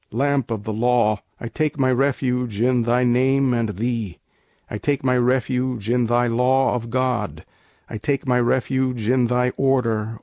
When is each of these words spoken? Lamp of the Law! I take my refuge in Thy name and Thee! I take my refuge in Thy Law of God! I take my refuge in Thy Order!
Lamp 0.11 0.49
of 0.49 0.63
the 0.63 0.73
Law! 0.73 1.21
I 1.39 1.47
take 1.47 1.77
my 1.77 1.91
refuge 1.91 2.59
in 2.59 2.81
Thy 2.81 3.03
name 3.03 3.53
and 3.53 3.69
Thee! 3.77 4.17
I 4.67 4.79
take 4.79 5.03
my 5.03 5.15
refuge 5.15 5.91
in 5.91 6.07
Thy 6.07 6.25
Law 6.25 6.73
of 6.73 6.89
God! 6.89 7.45
I 7.87 7.99
take 7.99 8.25
my 8.27 8.39
refuge 8.39 9.07
in 9.07 9.27
Thy 9.27 9.51
Order! 9.57 10.17